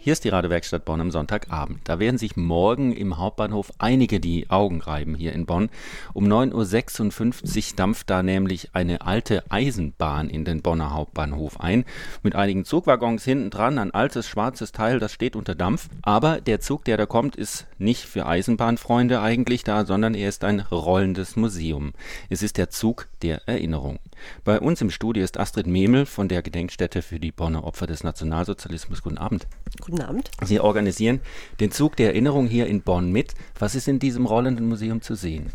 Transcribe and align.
Hier 0.00 0.14
ist 0.14 0.24
die 0.24 0.30
Radiowerkstatt 0.30 0.86
Bonn 0.86 1.02
am 1.02 1.10
Sonntagabend. 1.10 1.80
Da 1.84 1.98
werden 1.98 2.16
sich 2.16 2.38
morgen 2.38 2.92
im 2.92 3.18
Hauptbahnhof 3.18 3.70
einige 3.76 4.20
die 4.20 4.48
Augen 4.48 4.80
reiben 4.80 5.14
hier 5.14 5.34
in 5.34 5.44
Bonn. 5.44 5.68
Um 6.14 6.24
9.56 6.24 7.72
Uhr 7.72 7.76
dampft 7.76 8.08
da 8.08 8.22
nämlich 8.22 8.70
eine 8.72 9.02
alte 9.02 9.44
Eisenbahn 9.50 10.30
in 10.30 10.46
den 10.46 10.62
Bonner 10.62 10.94
Hauptbahnhof 10.94 11.60
ein. 11.60 11.84
Mit 12.22 12.34
einigen 12.34 12.64
Zugwaggons 12.64 13.22
hinten 13.22 13.50
dran, 13.50 13.78
ein 13.78 13.90
altes 13.90 14.26
schwarzes 14.26 14.72
Teil, 14.72 14.98
das 14.98 15.12
steht 15.12 15.36
unter 15.36 15.54
Dampf. 15.54 15.90
Aber 16.00 16.40
der 16.40 16.60
Zug, 16.60 16.86
der 16.86 16.96
da 16.96 17.04
kommt, 17.04 17.36
ist 17.36 17.66
nicht 17.76 18.06
für 18.06 18.24
Eisenbahnfreunde 18.24 19.20
eigentlich 19.20 19.62
da, 19.62 19.84
sondern 19.84 20.14
er 20.14 20.30
ist 20.30 20.42
ein 20.42 20.60
rollendes 20.60 21.36
Museum. 21.36 21.92
Es 22.30 22.42
ist 22.42 22.56
der 22.56 22.70
Zug 22.70 23.08
der 23.20 23.46
Erinnerung. 23.46 23.98
Bei 24.44 24.58
uns 24.58 24.80
im 24.80 24.90
Studio 24.90 25.22
ist 25.22 25.38
Astrid 25.38 25.66
Memel 25.66 26.06
von 26.06 26.28
der 26.28 26.40
Gedenkstätte 26.40 27.02
für 27.02 27.20
die 27.20 27.32
Bonner 27.32 27.64
Opfer 27.64 27.86
des 27.86 28.04
Nationalsozialismus. 28.04 28.69
Guten 29.02 29.18
Abend. 29.18 29.46
Guten 29.80 30.00
Abend. 30.00 30.30
Sie 30.44 30.60
organisieren 30.60 31.20
den 31.58 31.72
Zug 31.72 31.96
der 31.96 32.08
Erinnerung 32.08 32.46
hier 32.46 32.66
in 32.66 32.82
Bonn 32.82 33.10
mit. 33.10 33.34
Was 33.58 33.74
ist 33.74 33.88
in 33.88 33.98
diesem 33.98 34.26
rollenden 34.26 34.68
Museum 34.68 35.02
zu 35.02 35.14
sehen? 35.14 35.52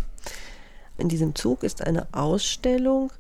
In 0.98 1.08
diesem 1.08 1.34
Zug 1.36 1.64
ist 1.64 1.86
eine 1.86 2.08
Ausstellung 2.14 3.12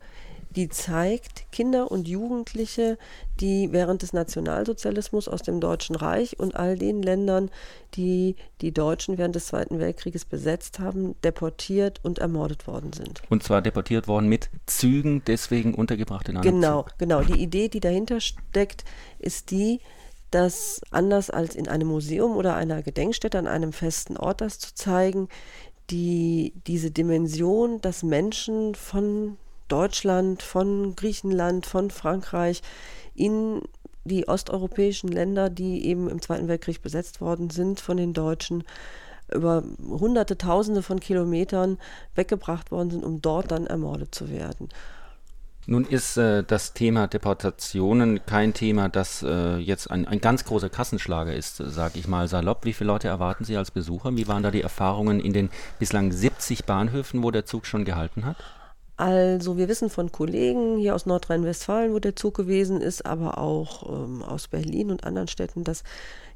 die 0.56 0.70
zeigt 0.70 1.52
Kinder 1.52 1.92
und 1.92 2.08
Jugendliche, 2.08 2.98
die 3.42 3.72
während 3.72 4.02
des 4.02 4.14
Nationalsozialismus 4.14 5.28
aus 5.28 5.42
dem 5.42 5.60
Deutschen 5.60 5.96
Reich 5.96 6.40
und 6.40 6.56
all 6.56 6.78
den 6.78 7.02
Ländern, 7.02 7.52
die 7.96 8.36
die 8.62 8.74
Deutschen 8.74 9.18
während 9.18 9.36
des 9.36 9.48
Zweiten 9.48 9.80
Weltkrieges 9.80 10.24
besetzt 10.24 10.80
haben, 10.80 11.16
deportiert 11.24 12.00
und 12.04 12.20
ermordet 12.20 12.68
worden 12.68 12.94
sind. 12.94 13.22
Und 13.30 13.44
zwar 13.44 13.62
deportiert 13.62 14.08
worden 14.08 14.28
mit 14.30 14.50
Zügen, 14.66 15.24
deswegen 15.26 15.74
untergebracht 15.74 16.30
in 16.30 16.38
einem 16.38 16.44
Genau, 16.44 16.84
Zug. 16.84 16.98
genau. 16.98 17.22
Die 17.22 17.42
Idee, 17.42 17.68
die 17.68 17.82
dahinter 17.82 18.22
steckt, 18.22 18.86
ist 19.20 19.52
die, 19.52 19.82
dass 20.32 20.82
anders 20.92 21.30
als 21.30 21.56
in 21.56 21.68
einem 21.68 21.90
Museum 21.90 22.36
oder 22.36 22.56
einer 22.56 22.82
Gedenkstätte 22.82 23.38
an 23.38 23.48
einem 23.48 23.74
festen 23.74 24.18
Ort 24.18 24.42
das 24.42 24.60
zu 24.60 24.74
zeigen, 24.74 25.28
die 25.90 26.54
diese 26.66 26.92
Dimension, 26.92 27.82
dass 27.82 28.04
Menschen 28.04 28.74
von 28.76 29.38
Deutschland, 29.68 30.44
von 30.44 30.96
Griechenland, 30.96 31.66
von 31.66 31.92
Frankreich 31.92 32.62
in 33.14 33.62
die 34.04 34.28
osteuropäischen 34.28 35.10
Länder, 35.10 35.50
die 35.50 35.86
eben 35.86 36.10
im 36.10 36.22
Zweiten 36.22 36.48
Weltkrieg 36.48 36.82
besetzt 36.82 37.22
worden 37.22 37.50
sind 37.50 37.80
von 37.80 37.98
den 37.98 38.14
Deutschen, 38.14 38.64
über 39.34 39.64
hunderte, 39.88 40.38
tausende 40.38 40.84
von 40.84 41.00
Kilometern 41.00 41.80
weggebracht 42.14 42.72
worden 42.72 42.92
sind, 42.92 43.04
um 43.04 43.22
dort 43.22 43.52
dann 43.52 43.66
ermordet 43.66 44.14
zu 44.14 44.30
werden. 44.30 44.70
Nun 45.68 45.86
ist 45.86 46.16
äh, 46.18 46.44
das 46.44 46.74
Thema 46.74 47.08
Deportationen 47.08 48.24
kein 48.28 48.54
Thema, 48.54 48.88
das 48.88 49.24
äh, 49.24 49.58
jetzt 49.58 49.90
ein, 49.90 50.08
ein 50.08 50.22
ganz 50.22 50.46
großer 50.46 50.70
Kassenschlager 50.70 51.34
ist, 51.34 51.58
sage 51.58 51.98
ich 51.98 52.08
mal 52.08 52.28
salopp. 52.28 52.66
Wie 52.66 52.74
viele 52.74 52.90
Leute 52.90 53.08
erwarten 53.08 53.46
Sie 53.46 53.58
als 53.58 53.72
Besucher? 53.72 54.16
Wie 54.16 54.28
waren 54.28 54.44
da 54.44 54.52
die 54.52 54.62
Erfahrungen 54.62 55.20
in 55.20 55.34
den 55.34 55.50
bislang 55.80 56.12
70 56.12 56.66
Bahnhöfen, 56.66 57.24
wo 57.24 57.32
der 57.32 57.46
Zug 57.46 57.66
schon 57.66 57.84
gehalten 57.84 58.26
hat? 58.26 58.38
Also 58.98 59.58
wir 59.58 59.68
wissen 59.68 59.90
von 59.90 60.12
Kollegen 60.12 60.78
hier 60.78 60.96
aus 60.96 61.06
Nordrhein-Westfalen, 61.06 61.94
wo 61.94 62.00
der 62.00 62.16
Zug 62.16 62.36
gewesen 62.36 62.80
ist, 62.80 63.06
aber 63.06 63.38
auch 63.38 63.90
ähm, 63.90 64.24
aus 64.24 64.48
Berlin 64.48 64.90
und 64.90 65.04
anderen 65.04 65.28
Städten, 65.28 65.64
dass 65.64 65.84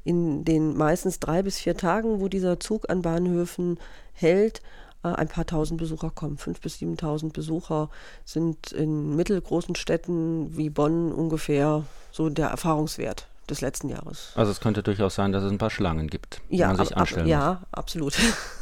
in 0.04 0.44
den 0.44 0.76
meistens 0.76 1.20
drei 1.20 1.42
bis 1.42 1.58
vier 1.58 1.78
Tagen, 1.78 2.20
wo 2.20 2.28
dieser 2.28 2.60
Zug 2.60 2.90
an 2.90 3.02
Bahnhöfen 3.02 3.80
hält, 4.14 4.62
äh, 5.04 5.08
ein 5.08 5.30
paar 5.30 5.46
tausend 5.46 5.80
Besucher 5.80 6.10
kommen. 6.10 6.38
Fünf 6.38 6.60
bis 6.60 6.80
siebentausend 6.80 7.32
Besucher 7.32 7.90
sind 8.26 8.74
in 8.74 9.16
mittelgroßen 9.16 9.76
Städten 9.76 10.58
wie 10.58 10.70
Bonn 10.70 11.14
ungefähr 11.14 11.86
so 12.12 12.30
der 12.30 12.48
Erfahrungswert 12.48 13.28
des 13.50 13.62
letzten 13.62 13.88
Jahres. 13.88 14.34
Also 14.36 14.52
es 14.52 14.60
könnte 14.60 14.84
durchaus 14.84 15.16
sein, 15.16 15.32
dass 15.32 15.44
es 15.44 15.52
ein 15.52 15.58
paar 15.58 15.70
Schlangen 15.70 16.08
gibt, 16.08 16.42
ja, 16.50 16.68
man 16.68 16.78
sich 16.78 16.92
ab, 16.92 17.02
anstellen 17.02 17.22
ab, 17.22 17.26
muss. 17.26 17.32
Ja, 17.32 17.62
absolut. 17.72 18.18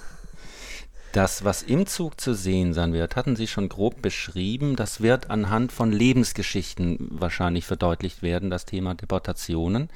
Das, 1.13 1.43
was 1.43 1.63
im 1.63 1.87
Zug 1.87 2.19
zu 2.19 2.33
sehen 2.33 2.73
sein 2.73 2.93
wird, 2.93 3.15
hatten 3.15 3.35
Sie 3.35 3.47
schon 3.47 3.69
grob 3.69 4.01
beschrieben. 4.01 4.75
Das 4.75 5.01
wird 5.01 5.29
anhand 5.29 5.71
von 5.71 5.91
Lebensgeschichten 5.91 7.07
wahrscheinlich 7.11 7.65
verdeutlicht 7.65 8.21
werden, 8.21 8.49
das 8.49 8.65
Thema 8.65 8.93
Deportationen. 8.93 9.89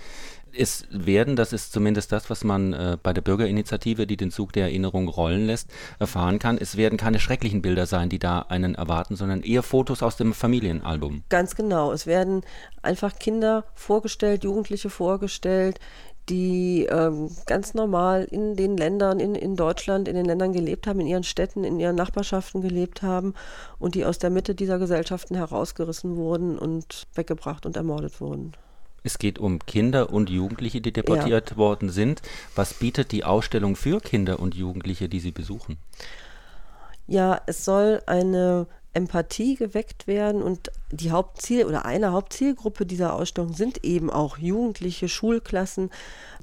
Es 0.54 0.86
werden, 0.90 1.38
das 1.38 1.54
ist 1.54 1.72
zumindest 1.72 2.12
das, 2.12 2.30
was 2.30 2.44
man 2.44 2.74
äh, 2.74 2.98
bei 3.02 3.14
der 3.14 3.22
Bürgerinitiative, 3.22 4.06
die 4.06 4.18
den 4.18 4.32
Zug 4.32 4.52
der 4.52 4.66
Erinnerung 4.66 5.08
rollen 5.08 5.48
lässt, 5.48 5.70
erfahren 5.98 6.40
kann. 6.40 6.58
Es 6.58 6.76
werden 6.76 6.98
keine 6.98 7.20
schrecklichen 7.20 7.62
Bilder 7.62 7.86
sein, 7.86 8.10
die 8.10 8.20
da 8.20 8.40
einen 8.50 8.76
erwarten, 8.76 9.16
sondern 9.16 9.44
eher 9.44 9.64
Fotos 9.64 10.04
aus 10.04 10.18
dem 10.18 10.34
Familienalbum. 10.34 11.24
Ganz 11.30 11.56
genau. 11.56 11.94
Es 11.94 12.06
werden 12.06 12.42
einfach 12.82 13.18
Kinder 13.18 13.64
vorgestellt, 13.76 14.44
Jugendliche 14.44 14.90
vorgestellt, 14.90 15.80
die 16.30 16.86
ähm, 16.86 17.30
ganz 17.46 17.74
normal 17.74 18.24
in 18.24 18.56
den 18.56 18.78
Ländern, 18.78 19.20
in, 19.20 19.36
in 19.36 19.56
Deutschland, 19.56 20.08
in 20.08 20.16
den 20.16 20.26
Ländern 20.26 20.54
gelebt 20.54 20.88
haben, 20.88 21.00
in 21.00 21.08
ihren 21.08 21.24
Städten, 21.24 21.64
in 21.64 21.80
ihren 21.80 21.96
Nachbarschaften 21.96 22.62
gelebt 22.62 23.02
haben 23.02 23.34
und 23.80 23.96
die 23.96 24.06
aus 24.06 24.20
der 24.20 24.30
Mitte 24.30 24.56
dieser 24.56 24.80
Gesellschaften 24.80 25.36
herausgerissen 25.36 26.16
wurden 26.16 26.58
und 26.58 27.08
weggebracht 27.16 27.66
und 27.66 27.76
ermordet 27.76 28.22
wurden. 28.22 28.54
Es 29.04 29.18
geht 29.18 29.40
um 29.40 29.60
Kinder 29.60 30.12
und 30.12 30.30
Jugendliche, 30.30 30.80
die 30.80 30.94
deportiert 30.94 31.52
ja. 31.52 31.58
worden 31.58 31.90
sind. 31.90 32.22
Was 32.56 32.76
bietet 32.76 33.12
die 33.12 33.24
Ausstellung 33.24 33.76
für 33.76 34.00
Kinder 34.00 34.40
und 34.40 34.54
Jugendliche, 34.54 35.10
die 35.10 35.20
Sie 35.20 35.31
besuchen? 35.31 35.78
Ja, 37.08 37.42
es 37.48 37.66
soll 37.66 38.02
eine 38.06 38.68
Empathie 38.94 39.56
geweckt 39.56 40.06
werden 40.06 40.41
und 40.44 40.69
die 40.91 41.12
Hauptziel 41.12 41.66
oder 41.66 41.85
eine 41.85 42.12
Hauptzielgruppe 42.12 42.85
dieser 42.85 43.13
Ausstellung 43.13 43.53
sind 43.53 43.85
eben 43.85 44.09
auch 44.09 44.38
jugendliche 44.38 45.07
Schulklassen, 45.07 45.90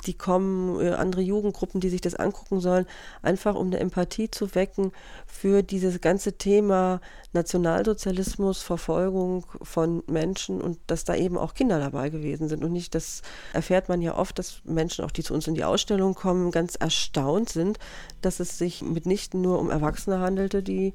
die 0.06 0.14
kommen, 0.14 0.80
äh, 0.80 0.94
andere 0.94 1.20
Jugendgruppen, 1.20 1.80
die 1.80 1.90
sich 1.90 2.00
das 2.00 2.14
angucken 2.14 2.60
sollen, 2.60 2.86
einfach 3.20 3.54
um 3.54 3.66
eine 3.66 3.80
Empathie 3.80 4.30
zu 4.30 4.54
wecken 4.54 4.92
für 5.26 5.62
dieses 5.62 6.00
ganze 6.00 6.38
Thema 6.38 7.02
Nationalsozialismus, 7.34 8.62
Verfolgung 8.62 9.44
von 9.60 10.02
Menschen 10.06 10.62
und 10.62 10.78
dass 10.86 11.04
da 11.04 11.14
eben 11.14 11.36
auch 11.36 11.52
Kinder 11.52 11.78
dabei 11.78 12.08
gewesen 12.08 12.48
sind. 12.48 12.64
Und 12.64 12.72
nicht, 12.72 12.94
das 12.94 13.20
erfährt 13.52 13.90
man 13.90 14.00
ja 14.00 14.16
oft, 14.16 14.38
dass 14.38 14.62
Menschen, 14.64 15.04
auch 15.04 15.10
die 15.10 15.22
zu 15.22 15.34
uns 15.34 15.46
in 15.46 15.54
die 15.54 15.64
Ausstellung 15.64 16.14
kommen, 16.14 16.50
ganz 16.50 16.76
erstaunt 16.76 17.50
sind, 17.50 17.78
dass 18.22 18.40
es 18.40 18.56
sich 18.56 18.80
mitnichten 18.80 19.42
nur 19.42 19.58
um 19.58 19.70
Erwachsene 19.70 20.20
handelte, 20.20 20.62
die 20.62 20.94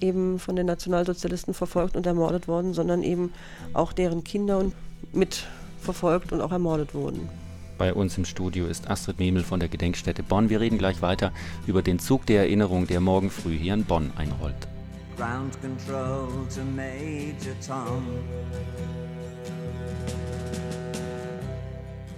eben 0.00 0.38
von 0.38 0.56
den 0.56 0.66
Nationalsozialisten 0.66 1.54
verfolgt 1.54 1.96
und 1.96 2.06
ermordet 2.06 2.48
worden, 2.48 2.74
sondern 2.74 3.02
eben 3.02 3.32
auch 3.72 3.92
deren 3.92 4.24
Kinder 4.24 4.64
mit 5.12 5.46
verfolgt 5.80 6.32
und 6.32 6.40
auch 6.40 6.52
ermordet 6.52 6.94
wurden. 6.94 7.28
Bei 7.78 7.94
uns 7.94 8.18
im 8.18 8.24
Studio 8.24 8.66
ist 8.66 8.90
Astrid 8.90 9.20
Memel 9.20 9.44
von 9.44 9.60
der 9.60 9.68
Gedenkstätte 9.68 10.24
Bonn. 10.24 10.50
Wir 10.50 10.60
reden 10.60 10.78
gleich 10.78 11.00
weiter 11.00 11.32
über 11.66 11.80
den 11.80 12.00
Zug 12.00 12.26
der 12.26 12.40
Erinnerung, 12.42 12.88
der 12.88 13.00
morgen 13.00 13.30
früh 13.30 13.56
hier 13.56 13.74
in 13.74 13.84
Bonn 13.84 14.12
einrollt. 14.16 14.66
Ground 15.16 15.60
control 15.60 16.28
to 16.52 16.60
Major 16.76 17.54
Tom. 17.64 18.04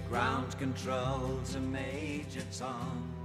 Ground 0.09 0.57
control 0.59 1.39
to 1.51 1.59
Major 1.71 2.43
Tom. 2.57 3.20